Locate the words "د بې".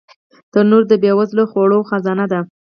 0.87-1.11